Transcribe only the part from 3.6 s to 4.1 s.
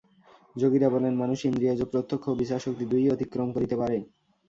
পারে।